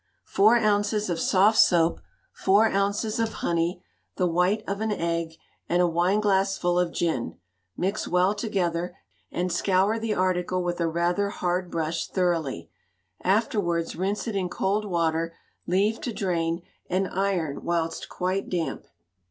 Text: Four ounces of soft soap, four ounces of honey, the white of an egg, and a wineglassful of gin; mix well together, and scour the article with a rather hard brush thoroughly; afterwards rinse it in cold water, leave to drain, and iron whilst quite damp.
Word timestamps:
Four 0.25 0.55
ounces 0.57 1.11
of 1.11 1.19
soft 1.19 1.59
soap, 1.59 2.01
four 2.33 2.65
ounces 2.71 3.19
of 3.19 3.33
honey, 3.45 3.83
the 4.15 4.25
white 4.25 4.63
of 4.67 4.81
an 4.81 4.91
egg, 4.91 5.33
and 5.69 5.79
a 5.79 5.85
wineglassful 5.87 6.79
of 6.79 6.91
gin; 6.91 7.37
mix 7.77 8.07
well 8.07 8.33
together, 8.33 8.97
and 9.31 9.51
scour 9.51 9.99
the 9.99 10.15
article 10.15 10.63
with 10.63 10.79
a 10.81 10.87
rather 10.89 11.29
hard 11.29 11.69
brush 11.69 12.07
thoroughly; 12.07 12.71
afterwards 13.23 13.95
rinse 13.95 14.27
it 14.27 14.35
in 14.35 14.49
cold 14.49 14.85
water, 14.85 15.35
leave 15.67 16.01
to 16.01 16.11
drain, 16.11 16.63
and 16.89 17.07
iron 17.07 17.63
whilst 17.63 18.09
quite 18.09 18.49
damp. 18.49 18.87